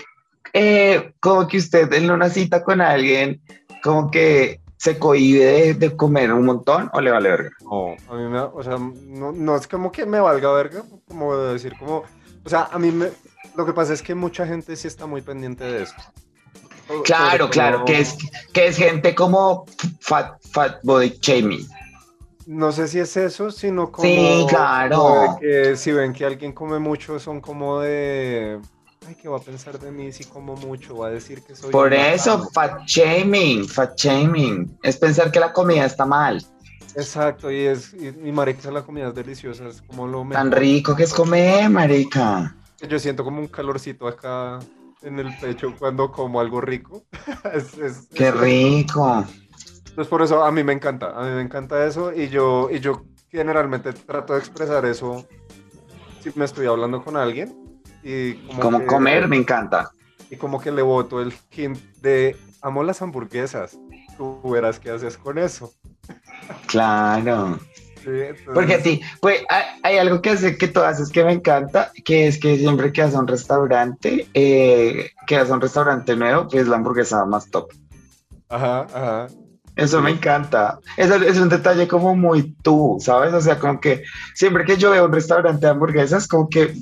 [0.53, 3.41] eh, como que usted en una cita con alguien,
[3.83, 7.49] como que se cohibe de, comer un montón o le vale verga?
[7.61, 11.35] No, a mí me, o sea, no, no es como que me valga verga, como
[11.37, 12.03] decir, como,
[12.43, 13.09] o sea, a mí me,
[13.55, 15.95] lo que pasa es que mucha gente sí está muy pendiente de eso.
[17.03, 18.17] Claro, claro, que es,
[18.53, 19.65] que es gente como
[19.99, 21.67] fat, fat body shaming.
[22.47, 24.07] No sé si es eso, sino como.
[24.07, 25.37] Sí, claro.
[25.39, 28.59] que si ven que alguien come mucho, son como de.
[29.07, 30.97] Ay, ¿qué va a pensar de mí si como mucho?
[30.97, 31.71] Va a decir que soy.
[31.71, 34.77] Por eso, fat shaming, fat shaming.
[34.83, 36.43] Es pensar que la comida está mal.
[36.95, 37.93] Exacto, y es.
[37.93, 40.43] Y, marica, la comida es deliciosa, es como lo mejor.
[40.43, 42.55] Tan rico que es comer, marica.
[42.87, 44.59] Yo siento como un calorcito acá
[45.03, 47.03] en el pecho cuando como algo rico.
[47.53, 49.25] es, ¡Qué rico!
[49.77, 52.79] Entonces por eso a mí me encanta, a mí me encanta eso y yo, y
[52.79, 55.27] yo generalmente trato de expresar eso
[56.21, 57.79] si me estoy hablando con alguien.
[58.03, 59.91] Y como, comer me encanta.
[60.29, 63.77] Y como que le boto el hint de amo las hamburguesas.
[64.17, 65.73] Tú verás qué haces con eso.
[66.67, 67.59] Claro.
[68.53, 69.43] Porque sí, pues
[69.83, 73.01] hay, algo que hace que tú haces que me encanta, que es que siempre que
[73.01, 77.25] vas a un restaurante, eh, que vas a un restaurante nuevo, que es la hamburguesa
[77.25, 77.71] más top.
[78.49, 79.27] Ajá, ajá.
[79.75, 80.79] Eso me encanta.
[80.97, 83.33] Eso es un detalle como muy tú, ¿sabes?
[83.33, 84.03] O sea, como que
[84.35, 86.73] siempre que yo veo un restaurante de hamburguesas, como que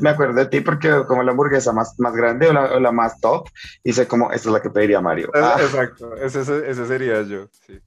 [0.00, 3.20] me acuerdo de ti porque veo como la hamburguesa más, más grande o la, más
[3.20, 3.48] top
[3.82, 5.30] y sé como, esta es la que pediría Mario.
[5.34, 5.56] Ah.
[5.60, 7.80] Exacto, ese, ese sería yo, sí.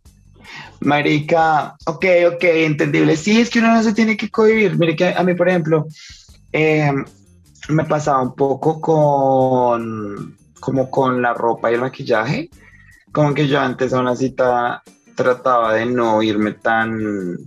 [0.81, 3.15] Marica, ok, ok, entendible.
[3.15, 4.77] Sí, es que uno no se tiene que cohibir.
[4.77, 5.87] Mire que a mí, por ejemplo,
[6.51, 7.05] em,
[7.69, 12.49] me pasaba un poco con, como con la ropa y el maquillaje.
[13.11, 14.83] Como que yo antes a una cita
[15.15, 17.37] trataba de no irme tan,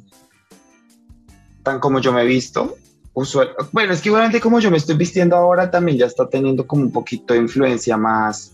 [1.62, 2.76] tan como yo me he visto.
[3.14, 3.54] Usual.
[3.70, 6.82] Bueno, es que igualmente como yo me estoy vistiendo ahora también ya está teniendo como
[6.82, 8.52] un poquito de influencia más,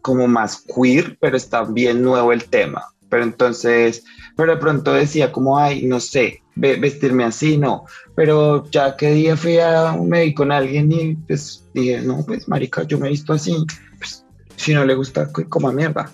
[0.00, 2.86] como más queer, pero está bien nuevo el tema.
[3.08, 4.04] Pero entonces,
[4.36, 7.84] pero de pronto decía como, ay, no sé, vestirme así, no.
[8.14, 12.48] Pero ya que día fui a un médico con alguien y pues dije, no, pues
[12.48, 13.54] marica, yo me he visto así.
[13.98, 14.24] Pues,
[14.56, 16.10] si no le gusta, coma mierda.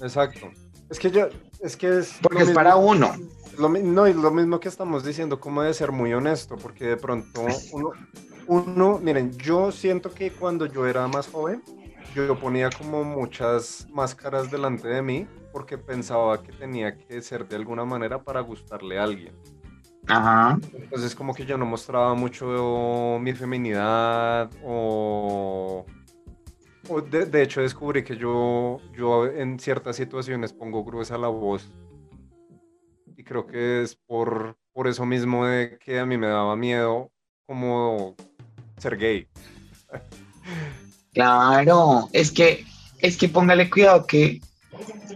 [0.00, 0.50] Exacto.
[0.88, 1.28] Es que yo,
[1.60, 2.16] es que es...
[2.20, 3.14] Porque es para uno.
[3.58, 6.96] Lo, no, es lo mismo que estamos diciendo, como de ser muy honesto, porque de
[6.96, 7.92] pronto uno,
[8.46, 11.62] uno, miren, yo siento que cuando yo era más joven,
[12.14, 17.56] yo ponía como muchas máscaras delante de mí porque pensaba que tenía que ser de
[17.56, 19.34] alguna manera para gustarle a alguien.
[20.06, 20.58] Ajá.
[20.72, 25.84] Entonces como que yo no mostraba mucho mi feminidad o...
[27.10, 31.70] de, hecho descubrí que yo, yo en ciertas situaciones pongo gruesa la voz
[33.16, 37.10] y creo que es por, por eso mismo de que a mí me daba miedo
[37.46, 38.16] como
[38.78, 39.28] ser gay.
[41.20, 42.64] Claro, es que,
[42.98, 44.40] es que póngale cuidado que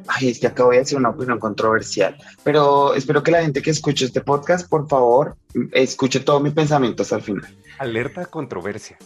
[0.07, 3.71] Ay, es que acabo de decir una opinión controversial, pero espero que la gente que
[3.71, 5.37] escuche este podcast, por favor,
[5.73, 7.57] escuche todo mi pensamiento hasta el final.
[7.79, 8.99] Alerta controversia.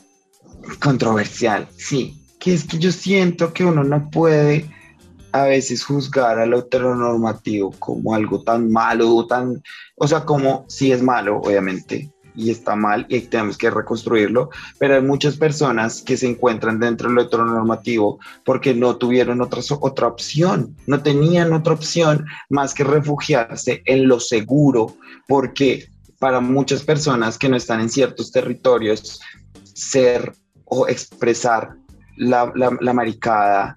[0.83, 2.27] Controversial, sí.
[2.41, 4.69] que es que yo siento que uno no puede
[5.31, 9.63] a veces juzgar al heteronormativo como algo tan malo, tan,
[9.95, 14.95] o sea, como si es malo, obviamente, y está mal y tenemos que reconstruirlo, pero
[14.95, 20.77] hay muchas personas que se encuentran dentro del heteronormativo porque no tuvieron otra, otra opción,
[20.87, 24.95] no tenían otra opción más que refugiarse en lo seguro,
[25.27, 25.89] porque
[26.21, 29.21] para muchas personas que no están en ciertos territorios,
[29.75, 30.33] ser
[30.65, 31.75] o expresar
[32.17, 33.77] la, la, maricada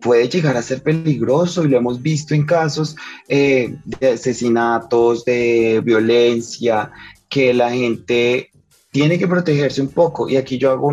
[0.00, 2.96] puede llegar a ser peligroso y lo hemos visto en casos
[3.28, 6.90] eh, de asesinatos, de violencia,
[7.30, 8.50] que la gente
[8.90, 10.28] tiene que protegerse un poco.
[10.28, 10.88] Y aquí yo hago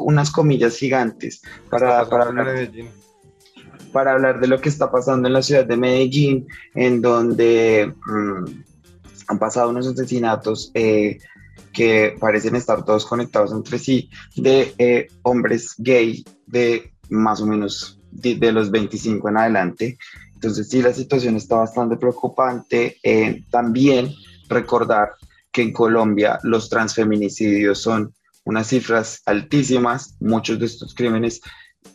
[0.00, 2.88] unas comillas gigantes para, para hablar, de,
[3.92, 8.44] para hablar de lo que está pasando en la ciudad de Medellín, en donde mm,
[9.28, 10.72] han pasado unos asesinatos.
[10.74, 11.18] Eh,
[11.76, 18.00] que parecen estar todos conectados entre sí, de eh, hombres gay de más o menos
[18.10, 19.98] de, los 25 en adelante.
[20.32, 22.96] Entonces sí, la situación está bastante preocupante.
[23.02, 24.10] Eh, también
[24.48, 25.10] recordar
[25.56, 28.12] que en Colombia los transfeminicidios son
[28.44, 31.40] unas cifras altísimas, muchos de estos crímenes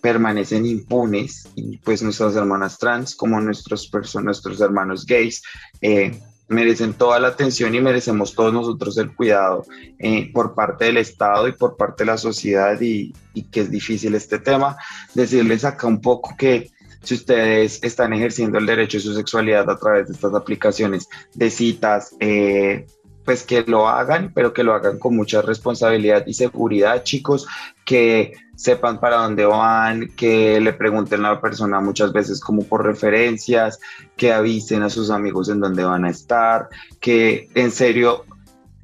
[0.01, 3.87] permanecen impunes y pues nuestras hermanas trans como nuestros,
[4.23, 5.43] nuestros hermanos gays
[5.79, 9.63] eh, merecen toda la atención y merecemos todos nosotros el cuidado
[9.99, 13.13] eh, por parte del Estado y por parte de la sociedad y,
[13.51, 14.75] que es difícil este tema.
[15.13, 16.71] Decirles acá un poco que
[17.03, 21.51] si ustedes están ejerciendo el derecho de su sexualidad a través de estas aplicaciones de
[21.51, 22.87] citas, eh,
[23.25, 27.47] pues que lo hagan, pero que lo hagan con mucha responsabilidad y seguridad, chicos,
[27.85, 32.85] que sepan para dónde van, que le pregunten a la persona muchas veces como por
[32.85, 33.79] referencias,
[34.17, 38.25] que avisen a sus amigos en dónde van a estar, que en serio,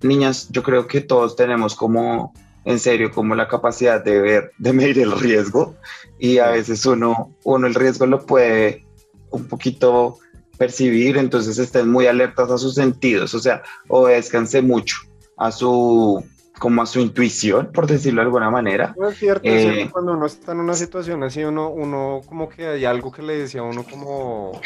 [0.01, 2.33] niñas, yo creo que todos tenemos como
[2.65, 5.75] en serio como la capacidad de ver, de medir el riesgo
[6.19, 8.85] y a veces uno, uno el riesgo lo puede
[9.29, 10.17] un poquito
[10.57, 14.97] percibir, entonces estén muy alertas a sus sentidos, o sea, obedezcanse mucho
[15.37, 16.23] a su
[16.59, 18.95] como a su intuición, por decirlo de alguna manera.
[19.09, 22.85] es cierto, eh, cuando uno está en una situación así, uno, uno como que hay
[22.85, 24.59] algo que le decía a uno como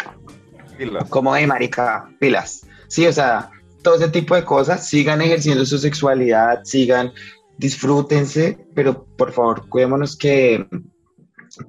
[0.78, 1.10] pilas.
[1.10, 2.66] Como, de marica, pilas.
[2.88, 3.52] Sí, o sea,
[3.84, 7.12] todo ese tipo de cosas, sigan ejerciendo su sexualidad, sigan,
[7.58, 10.66] disfrútense, pero por favor, cuidémonos que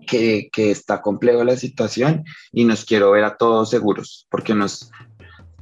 [0.06, 4.90] que, está complejo la situación y nos quiero ver a todos seguros, porque nos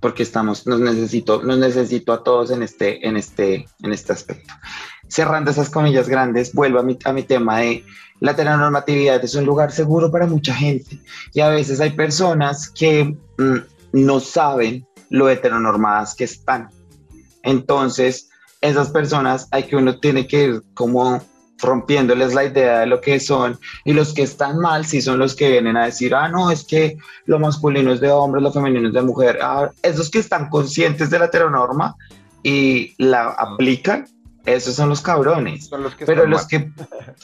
[0.00, 4.54] porque estamos, nos necesito, nos necesito a todos en este, en este, en este aspecto.
[5.08, 7.84] Cerrando esas comillas grandes, vuelvo a mi, a mi tema de
[8.20, 10.98] la heteronormatividad es un lugar seguro para mucha gente
[11.34, 13.58] y a veces hay personas que mm,
[13.92, 16.70] no saben lo heteronormadas que están.
[17.42, 18.30] Entonces,
[18.60, 21.22] esas personas hay que uno tiene que ir como
[21.62, 25.34] rompiéndoles la idea de lo que son, y los que están mal sí son los
[25.34, 28.88] que vienen a decir, ah, no, es que lo masculino es de hombre, lo femenino
[28.88, 29.38] es de mujer.
[29.42, 31.96] Ah, esos que están conscientes de la heteronorma
[32.42, 34.06] y la aplican,
[34.46, 35.66] esos son los cabrones.
[35.66, 36.70] Son los que pero los que,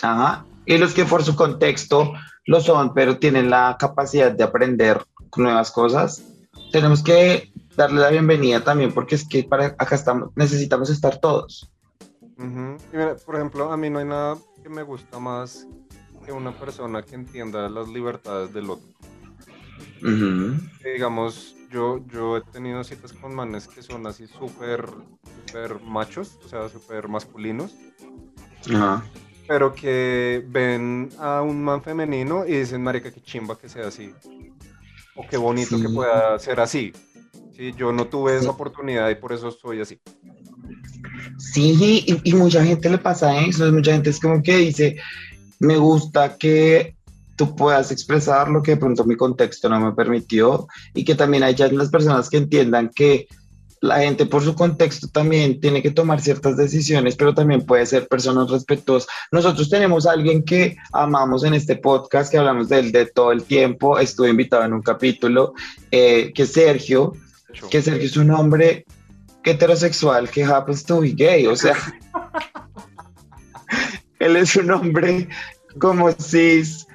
[0.03, 2.13] ajá, y los que por su contexto
[2.45, 5.03] lo son, pero tienen la capacidad de aprender
[5.37, 6.23] nuevas cosas,
[6.73, 11.71] tenemos que darle la bienvenida también porque es que para acá estamos, necesitamos estar todos
[13.25, 15.67] por ejemplo, a mí no hay nada que me gusta más
[16.25, 18.89] que una persona que entienda las libertades del otro.
[20.93, 24.87] digamos, yo, yo he tenido citas con manes que son así súper,
[25.47, 27.75] súper machos, o sea, súper masculinos.
[29.47, 34.13] Pero que ven a un man femenino y dicen, marica, qué chimba que sea así.
[35.15, 36.93] O qué bonito que pueda ser así.
[37.53, 40.01] Sí, yo no tuve esa oportunidad y por eso soy así.
[41.39, 44.97] Sí, y, mucha gente le pasa eso, mucha gente es como que dice,
[45.59, 46.97] me gusta que
[47.37, 51.43] tú puedas expresar lo que de pronto mi contexto no me permitió y que también
[51.43, 53.29] haya las personas que entiendan que
[53.83, 58.09] la gente por su contexto también tiene que tomar ciertas decisiones, pero también puede ser
[58.09, 59.09] personas respetuosas.
[59.31, 63.33] Nosotros tenemos a alguien que amamos en este podcast, que hablamos de él de todo
[63.33, 65.53] el tiempo, estuve invitado en un capítulo,
[65.91, 67.13] eh, que Sergio,
[67.71, 68.87] que Sergio es un hombre
[69.51, 71.77] heterosexual que happens to be gay, o sea,
[74.19, 75.29] él es un hombre
[75.79, 76.87] como cis,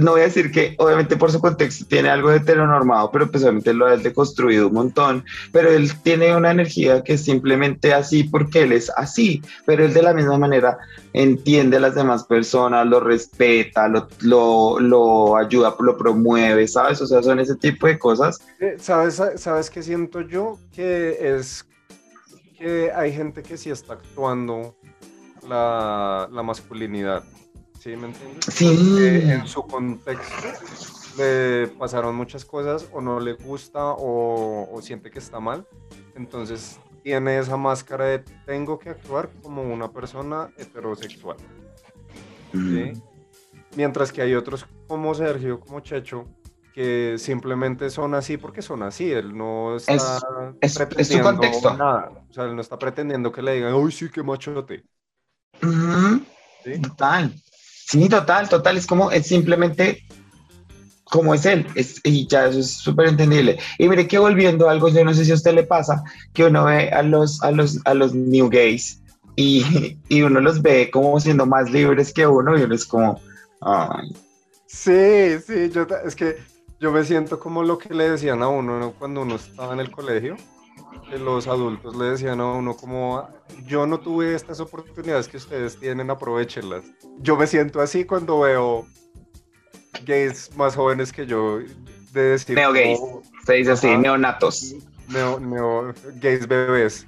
[0.00, 3.44] no voy a decir que obviamente por su contexto tiene algo de heteronormado, pero pues
[3.44, 8.24] obviamente lo ha deconstruido un montón, pero él tiene una energía que es simplemente así
[8.24, 10.78] porque él es así, pero él de la misma manera
[11.12, 17.00] entiende a las demás personas, lo respeta, lo, lo, lo ayuda, lo promueve, ¿sabes?
[17.00, 18.40] O sea, son ese tipo de cosas.
[18.60, 20.58] Eh, ¿Sabes, ¿Sabes qué siento yo?
[20.72, 21.67] Que es
[22.58, 24.76] que hay gente que sí está actuando
[25.48, 27.24] la, masculinidad.
[27.78, 28.44] ¿sí me entiendes?
[28.52, 29.22] Sí.
[29.30, 30.48] en su contexto
[31.16, 35.66] le pasaron muchas cosas o no le gusta o, siente que está mal.
[36.16, 41.36] Entonces tiene esa máscara de tengo que actuar como una persona heterosexual.
[42.52, 42.92] ¿sí?
[43.76, 46.24] Mientras que hay otros como Sergio, como Checho,
[46.78, 49.10] que simplemente son así porque son así.
[49.10, 49.94] Él no está
[50.60, 51.76] es, es, su contexto.
[51.76, 52.12] nada.
[52.30, 54.84] O sea, él no está pretendiendo que le digan, uy, sí, qué machote.
[55.60, 56.80] ¿Sí?
[56.80, 57.34] Total.
[57.52, 58.76] Sí, total, total.
[58.76, 60.06] Es como, es simplemente
[61.02, 61.66] como es él.
[61.74, 63.58] Es, y ya eso es súper entendible.
[63.76, 66.44] Y mire que volviendo a algo, yo no sé si a usted le pasa, que
[66.44, 69.02] uno ve a los, a los, a los new gays
[69.34, 73.20] y, y uno los ve como siendo más libres que uno y uno es como,
[73.62, 74.14] ay.
[74.68, 76.36] Sí, sí, yo, es que
[76.80, 79.90] yo me siento como lo que le decían a uno cuando uno estaba en el
[79.90, 80.36] colegio,
[81.10, 83.28] que los adultos le decían a uno como,
[83.64, 86.84] yo no tuve estas oportunidades que ustedes tienen, aprovechenlas.
[87.18, 88.86] Yo me siento así cuando veo
[90.04, 91.58] gays más jóvenes que yo,
[92.12, 92.56] de decir...
[92.56, 93.00] Neo gays,
[93.44, 94.74] se dice así, neonatos.
[95.08, 97.06] Neo, neo, gays bebés.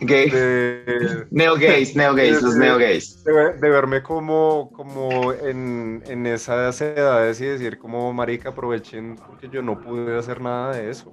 [0.00, 0.30] Gay.
[0.30, 3.22] De, neo gays, neo gays, los neo gays.
[3.24, 3.32] De,
[3.68, 9.80] verme como, como en, en, esas edades y decir como marica aprovechen porque yo no
[9.80, 11.10] pude hacer nada de eso.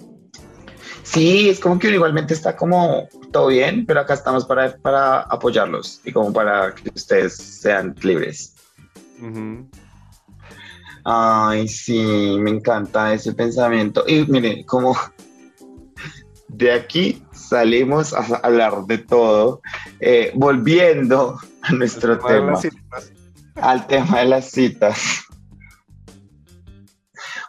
[1.03, 6.01] Sí, es como que igualmente está como todo bien, pero acá estamos para, para apoyarlos
[6.03, 8.55] y como para que ustedes sean libres.
[11.03, 14.03] Ay, sí, me encanta ese pensamiento.
[14.07, 14.95] Y mire, como
[16.47, 19.61] de aquí salimos a hablar de todo,
[19.99, 22.59] eh, volviendo a nuestro tema,
[23.55, 25.23] al tema de las citas.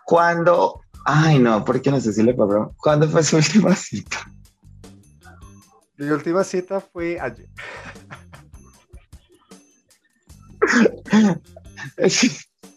[0.05, 4.19] Cuando, ay no, porque no sé si le pasó, ¿cuándo fue su última cita?
[5.97, 7.49] Mi última cita fue ayer.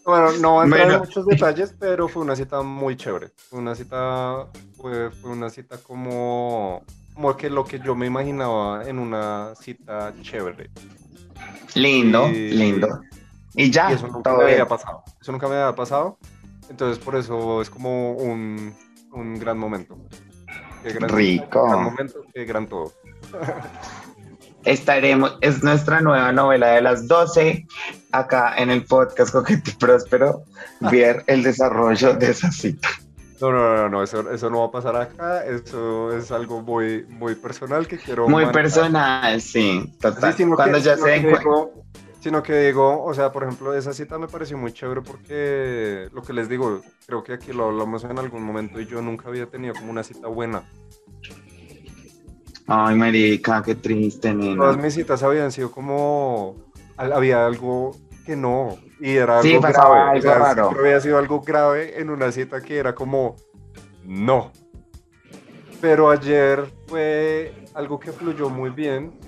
[0.04, 3.30] Bueno, no voy a entrar en muchos detalles, pero fue una cita muy chévere.
[3.36, 6.82] Fue una cita, fue, fue una cita como
[7.14, 10.70] como que lo que yo me imaginaba en una cita chévere.
[11.74, 13.00] Lindo, lindo.
[13.54, 15.02] Y ya, eso nunca me había pasado.
[15.20, 16.18] Eso nunca me había pasado.
[16.68, 18.74] Entonces, por eso es como un,
[19.12, 19.98] un gran momento.
[20.84, 21.66] Rico.
[21.66, 22.92] Gran momento, qué gran todo.
[24.64, 27.66] Estaremos, es nuestra nueva novela de las 12,
[28.12, 30.44] acá en el podcast Coquete Próspero,
[30.90, 32.88] ver el desarrollo de esa cita.
[33.40, 37.06] No, no, no, no, eso, eso no va a pasar acá, eso es algo muy,
[37.08, 38.28] muy personal que quiero...
[38.28, 40.34] Muy personal, sí, total.
[40.54, 41.24] Cuando ya se
[42.20, 46.20] Sino que digo, o sea, por ejemplo, esa cita me pareció muy chévere porque lo
[46.20, 49.46] que les digo, creo que aquí lo hablamos en algún momento y yo nunca había
[49.46, 50.62] tenido como una cita buena.
[52.66, 54.56] Ay, marica, qué triste, nena.
[54.56, 56.56] Todas mis citas habían sido como...
[56.98, 60.62] Había algo que no, y era algo grave.
[60.78, 63.36] había sido algo grave en una cita que era como,
[64.04, 64.52] no.
[65.80, 69.18] Pero ayer fue algo que fluyó muy bien,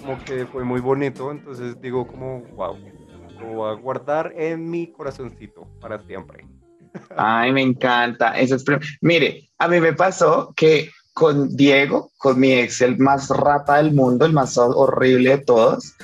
[0.00, 2.76] como que fue muy bonito, entonces digo como, wow,
[3.40, 6.46] lo voy a guardar en mi corazoncito para siempre.
[7.16, 8.38] Ay, me encanta.
[8.38, 8.64] Eso es...
[9.00, 13.92] Mire, a mí me pasó que con Diego, con mi ex, el más rata del
[13.92, 15.94] mundo, el más horrible de todos,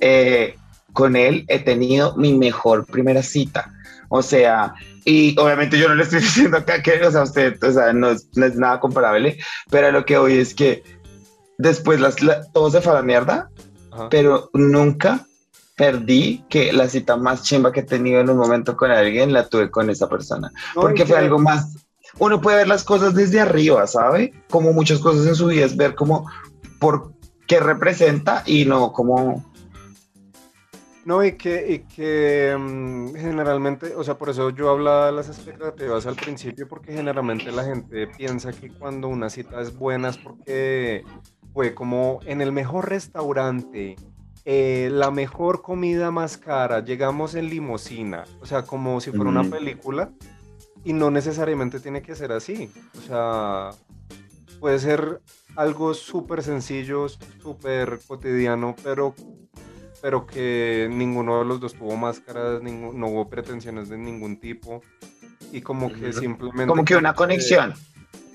[0.00, 0.54] eh,
[0.96, 3.70] con él he tenido mi mejor primera cita.
[4.08, 4.72] O sea,
[5.04, 8.12] y obviamente yo no le estoy diciendo acá que, o sea, usted, o sea, no
[8.12, 9.38] es, nada comparable,
[9.70, 10.82] pero lo que hoy es que
[11.58, 12.16] después las,
[12.54, 13.50] todo se fue a la mierda,
[14.08, 15.26] pero nunca
[15.76, 19.46] perdí que la cita más chimba que he tenido en un momento con alguien la
[19.46, 21.76] tuve con esa persona, porque fue algo más,
[22.18, 24.32] uno puede ver las cosas desde arriba, ¿sabe?
[24.48, 26.26] Como muchas cosas en su vida es ver como
[26.80, 27.12] por
[27.46, 29.44] qué representa y no como
[31.06, 35.28] no, y que, y que mm, generalmente, o sea, por eso yo hablaba de las
[35.28, 40.18] expectativas al principio, porque generalmente la gente piensa que cuando una cita es buena es
[40.18, 41.04] porque
[41.54, 43.94] fue como en el mejor restaurante,
[44.44, 49.44] eh, la mejor comida más cara, llegamos en limosina, o sea, como si fuera una
[49.44, 50.10] película,
[50.82, 53.70] y no necesariamente tiene que ser así, o sea,
[54.58, 55.20] puede ser
[55.54, 59.14] algo súper sencillo, súper cotidiano, pero
[60.06, 64.80] pero que ninguno de los dos tuvo máscaras, no hubo pretensiones de ningún tipo
[65.50, 66.68] y como que simplemente...
[66.68, 67.74] Como que una conexión.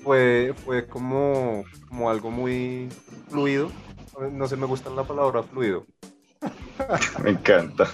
[0.04, 2.90] Fue, fue como, como algo muy
[3.30, 3.70] fluido.
[4.32, 5.86] No sé, me gusta la palabra fluido.
[7.24, 7.88] Me encanta.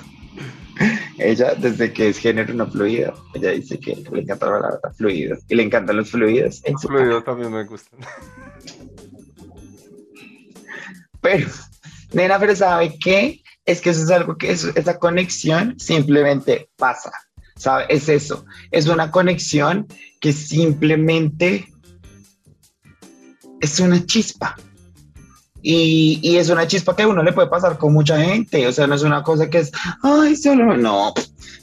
[1.19, 5.37] Ella, desde que es género no fluido, ella dice que le encanta la palabra fluido.
[5.49, 6.65] Y le encantan los fluidos.
[6.81, 8.01] Fluido también me gustan.
[11.21, 11.47] Pero,
[12.13, 13.43] nena, pero ¿sabe qué?
[13.69, 17.13] es que eso es algo que esa conexión simplemente pasa,
[17.55, 17.85] ¿sabe?
[17.91, 19.87] Es eso, es una conexión
[20.23, 21.69] que simplemente
[23.61, 24.57] es una chispa.
[25.61, 28.73] Y, y, es una chispa que a uno le puede pasar con mucha gente, o
[28.73, 31.13] sea, no es una cosa que es, ay, solo, no,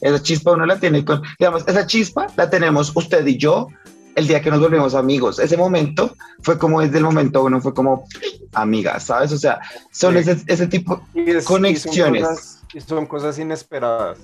[0.01, 3.67] esa chispa uno la tiene con, digamos, esa chispa la tenemos usted y yo
[4.15, 5.39] el día que nos volvimos amigos.
[5.39, 8.05] Ese momento fue como desde el momento uno fue como
[8.53, 9.31] amiga, ¿sabes?
[9.33, 9.59] O sea,
[9.91, 12.61] son ese, ese, tipo de conexiones.
[12.73, 14.17] Y son, cosas, inesperadas.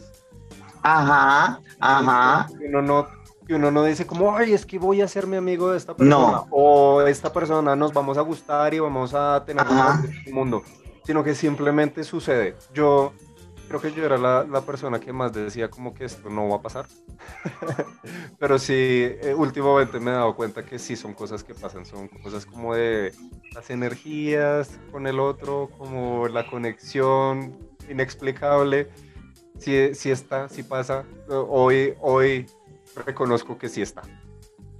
[0.82, 2.48] Ajá, ajá.
[2.60, 3.08] Y uno no,
[3.48, 5.96] y uno no dice como, ay, es que voy a ser mi amigo de esta
[5.96, 6.16] persona.
[6.16, 6.48] No.
[6.52, 10.64] O esta persona nos vamos a gustar y vamos a tener un mundo.
[11.06, 12.56] Sino que simplemente sucede.
[12.74, 13.14] Yo
[13.72, 16.58] creo que yo era la, la, persona que más decía como que esto no va
[16.58, 16.88] a pasar.
[18.40, 22.10] Pero sí, eh, últimamente me he dado cuenta que sí son cosas que pasan, son
[22.10, 23.14] cosas como de
[23.54, 27.58] las energías con el otro, como la conexión
[27.90, 28.90] inexplicable.
[29.58, 31.06] Sí, sí está, sí pasa.
[31.30, 32.48] Hoy, hoy
[33.06, 34.02] reconozco que sí está.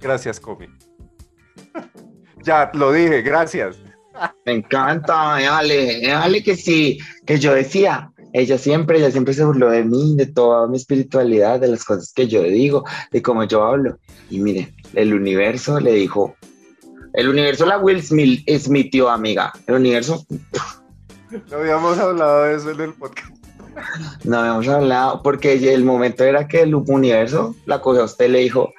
[0.00, 0.66] Gracias, Comi.
[2.42, 3.78] ya, lo dije, gracias.
[4.44, 9.70] Me encanta, dale, dale que sí, que yo decía, ella siempre, ella siempre se burló
[9.70, 13.62] de mí, de toda mi espiritualidad, de las cosas que yo digo, de cómo yo
[13.64, 13.98] hablo.
[14.30, 16.34] Y mire, el universo le dijo,
[17.12, 19.52] el universo la Will Smith es mi tío amiga.
[19.66, 20.24] El universo...
[21.50, 23.34] No habíamos hablado de eso en el podcast.
[24.22, 28.40] No habíamos hablado, porque el momento era que el universo la cogió a usted le
[28.40, 28.70] dijo,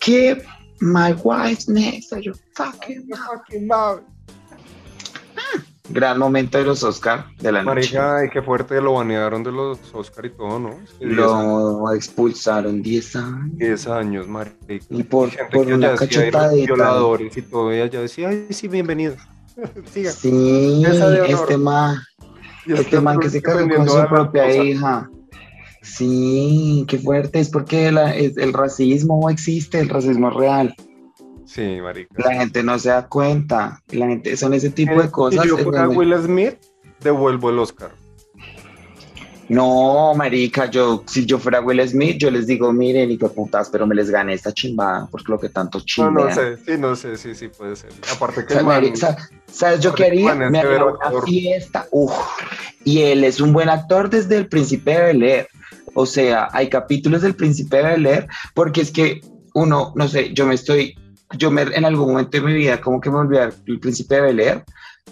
[0.00, 0.42] keep
[0.80, 3.06] my wife's next to your fucking
[3.66, 4.02] mouth
[5.88, 7.98] gran momento de los Oscar de la noche.
[7.98, 10.78] Marica, qué fuerte lo banearon de los Oscar y todo, ¿no?
[11.00, 13.58] lo expulsaron 10 años.
[13.58, 14.56] 10 años, marica.
[14.90, 16.64] Y por, por una cachetadita.
[16.64, 19.16] violadores y todo, ella decía, ay, sí, bienvenido.
[19.92, 20.10] Siga.
[20.10, 20.84] Sí,
[21.28, 21.98] este man,
[22.66, 25.10] este man que se casó con su propia hija.
[25.82, 30.74] Sí, qué fuerte, es porque el racismo existe, el racismo es real.
[31.54, 32.12] Sí, marica.
[32.16, 33.80] La gente no se da cuenta.
[33.90, 35.44] La gente, son ese tipo de cosas.
[35.44, 36.56] Si yo fuera Will Smith,
[37.00, 37.92] devuelvo el Oscar.
[39.48, 43.68] No, marica, yo, si yo fuera Will Smith, yo les digo, miren, y qué putas,
[43.68, 46.14] pero me les gané esta chimbada, porque lo que tanto chimbean.
[46.14, 47.90] No, no sé, sí, no sé, sí, sí, puede ser.
[48.10, 48.54] Aparte que...
[49.46, 50.34] ¿Sabes yo qué haría?
[50.34, 52.12] Me haría una fiesta, uff,
[52.84, 55.46] y él es un buen actor desde el Príncipe de Bel
[55.94, 59.20] O sea, hay capítulos del Príncipe de Bel porque es que
[59.52, 60.96] uno, no sé, yo me estoy
[61.38, 64.20] yo me, en algún momento de mi vida como que me volví al príncipe de
[64.20, 64.62] Bel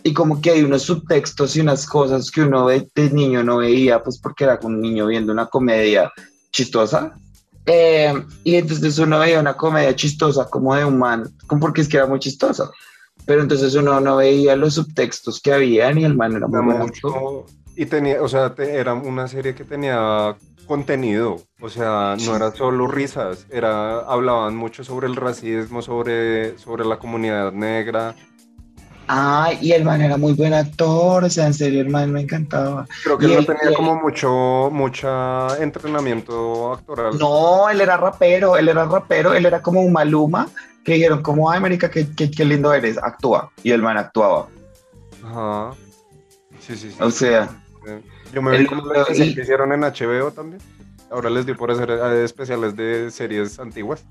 [0.04, 4.02] y como que hay unos subtextos y unas cosas que uno de, niño no veía,
[4.02, 6.10] pues porque era un niño viendo una comedia
[6.50, 7.14] chistosa.
[7.66, 11.88] Eh, y entonces uno veía una comedia chistosa como de un man, como porque es
[11.88, 12.70] que era muy chistosa.
[13.24, 17.46] Pero entonces uno no veía los subtextos que había y el man era muy mucho,
[17.76, 20.36] Y tenía, o sea, era una serie que tenía
[20.72, 26.86] contenido, o sea, no era solo risas, era, hablaban mucho sobre el racismo, sobre, sobre
[26.86, 28.14] la comunidad negra.
[29.06, 32.22] Ah, y el man era muy buen actor, o sea, en serio, el man me
[32.22, 32.86] encantaba.
[33.04, 37.18] Creo que no tenía como mucho, mucho entrenamiento actoral.
[37.18, 40.48] No, él era rapero, él era rapero, él era como un Maluma,
[40.86, 43.52] que dijeron como, ay, América, qué, qué, lindo eres, actúa.
[43.62, 44.48] Y el man actuaba.
[45.22, 45.72] Ajá.
[46.60, 46.96] Sí, sí, sí.
[46.98, 47.50] O sea,
[48.32, 50.60] yo me vi como lo que hicieron en HBO también.
[51.10, 54.04] Ahora les di por hacer eh, especiales de series antiguas.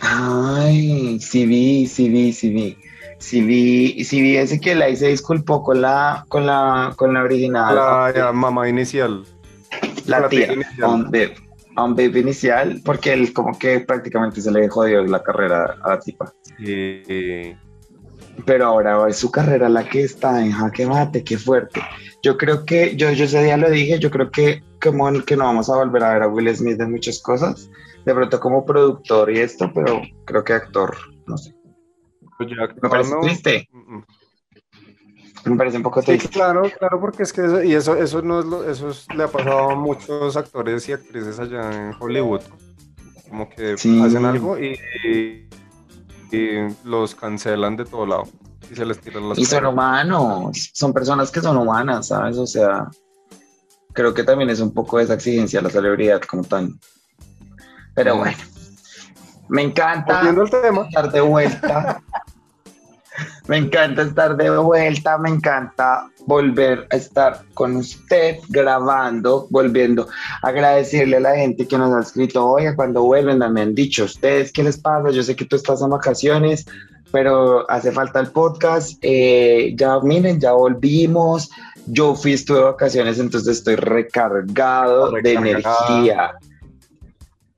[0.00, 2.78] Ay, sí vi, sí vi, sí vi.
[3.18, 7.22] Sí vi, sí vi ese que la hice disculpó con la, con la, con la
[7.22, 7.74] original.
[8.14, 9.24] La, mamá inicial.
[10.06, 10.52] La, tía,
[10.86, 11.34] un bebé,
[11.76, 16.00] un bebé inicial, porque él como que prácticamente se le jodió la carrera a la
[16.00, 16.32] tipa.
[16.58, 17.56] Sí.
[18.46, 21.80] Pero ahora es su carrera la que está en jaque mate, qué fuerte.
[22.22, 25.44] Yo creo que, yo, yo ese día lo dije, yo creo que como que no
[25.44, 27.70] vamos a volver a ver a Will Smith en muchas cosas,
[28.04, 31.54] de pronto como productor y esto, pero creo que actor, no sé.
[32.36, 32.50] Pues
[32.82, 33.68] me parece triste.
[33.72, 34.04] Mm, mm.
[35.46, 36.28] Me parece un poco triste.
[36.28, 39.28] claro, claro, porque es que eso, y eso, eso no es lo, eso le ha
[39.28, 42.40] pasado a muchos actores y actrices allá en Hollywood.
[43.28, 45.48] Como que hacen algo y, y,
[46.84, 48.24] los cancelan de todo lado
[48.70, 52.36] y se les tiran las Y son humanos, son personas que son humanas, ¿sabes?
[52.38, 52.88] O sea,
[53.92, 56.74] creo que también es un poco esa exigencia la celebridad como tal.
[57.94, 58.38] Pero bueno,
[59.48, 60.22] me encanta
[60.88, 62.02] estar de vuelta.
[63.48, 70.08] me encanta estar de vuelta, me encanta volver a estar con usted grabando, volviendo,
[70.42, 74.52] agradecerle a la gente que nos ha escrito, oiga, cuando vuelven, me han dicho, ustedes,
[74.52, 75.10] ¿qué les pasa?
[75.10, 76.66] Yo sé que tú estás en vacaciones,
[77.12, 78.98] pero hace falta el podcast.
[79.02, 81.50] Eh, ya miren, ya volvimos.
[81.86, 86.32] Yo fui, estuve de vacaciones, entonces estoy recargado de energía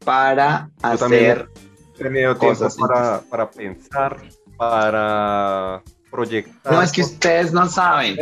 [0.04, 1.48] para hacer
[1.98, 4.16] he tenido tiempo para, para pensar,
[4.56, 6.72] para proyectar.
[6.72, 8.16] No, es que ustedes no saben.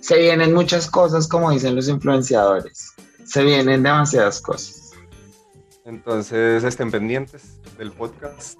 [0.00, 2.92] Se vienen muchas cosas, como dicen los influenciadores.
[3.24, 4.92] Se vienen demasiadas cosas.
[5.84, 8.58] Entonces estén pendientes del podcast.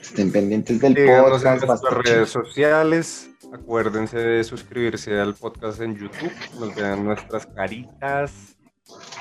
[0.00, 1.62] Estén pendientes del podcast.
[1.62, 3.30] En nuestras redes sociales.
[3.52, 6.32] Acuérdense de suscribirse al podcast en YouTube.
[6.58, 8.32] Nos vean nuestras caritas.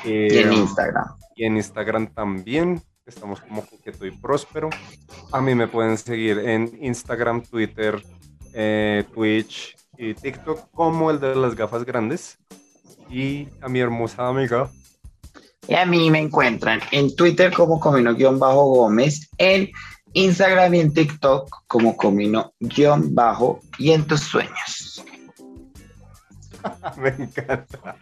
[0.04, 1.06] y en eh, Instagram.
[1.36, 2.82] Y en Instagram también.
[3.06, 4.70] Estamos como Coqueto y Próspero.
[5.32, 8.02] A mí me pueden seguir en Instagram, Twitter,
[8.54, 12.38] eh, Twitch y TikTok como el de las gafas grandes.
[13.10, 14.70] Y a mi hermosa amiga.
[15.68, 19.70] Y a mí me encuentran en Twitter como Comino-Gómez, en
[20.14, 25.04] Instagram y en TikTok como Comino-Bajo y en tus sueños.
[26.98, 27.98] Me encanta.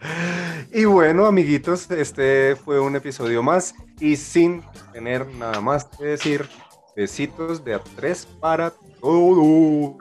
[0.72, 6.48] Y bueno, amiguitos, este fue un episodio más y sin tener nada más que decir,
[6.96, 9.96] besitos de a tres para todos.